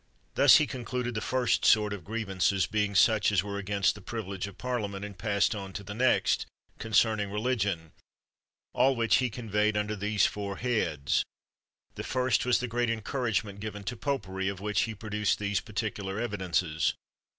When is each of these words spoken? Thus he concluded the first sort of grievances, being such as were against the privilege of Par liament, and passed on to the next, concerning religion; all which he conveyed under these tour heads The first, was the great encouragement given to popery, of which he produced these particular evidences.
Thus 0.33 0.55
he 0.57 0.65
concluded 0.65 1.13
the 1.13 1.21
first 1.21 1.63
sort 1.63 1.93
of 1.93 2.03
grievances, 2.03 2.65
being 2.65 2.95
such 2.95 3.31
as 3.31 3.43
were 3.43 3.59
against 3.59 3.93
the 3.93 4.01
privilege 4.01 4.47
of 4.47 4.57
Par 4.57 4.79
liament, 4.79 5.05
and 5.05 5.15
passed 5.15 5.53
on 5.53 5.73
to 5.73 5.83
the 5.83 5.93
next, 5.93 6.47
concerning 6.79 7.29
religion; 7.29 7.91
all 8.73 8.95
which 8.95 9.17
he 9.17 9.29
conveyed 9.29 9.77
under 9.77 9.95
these 9.95 10.25
tour 10.25 10.55
heads 10.55 11.23
The 11.93 12.03
first, 12.03 12.47
was 12.47 12.59
the 12.61 12.67
great 12.67 12.89
encouragement 12.89 13.59
given 13.59 13.83
to 13.83 13.95
popery, 13.95 14.47
of 14.49 14.59
which 14.59 14.81
he 14.89 14.95
produced 14.95 15.37
these 15.37 15.59
particular 15.59 16.19
evidences. 16.19 16.95